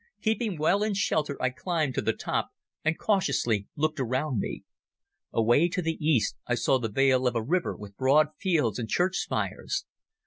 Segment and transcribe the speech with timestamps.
[0.23, 2.49] Keeping well in shelter I climbed to the top
[2.83, 4.63] and cautiously looked around me.
[5.31, 8.89] Away to the east I saw the vale of a river with broad fields and
[8.89, 9.85] church spires.